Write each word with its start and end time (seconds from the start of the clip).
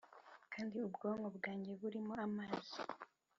kandi 0.53 0.75
ubwonko 0.87 1.27
bwanjye 1.37 1.71
burimo 1.81 2.13
amazi 2.27 2.77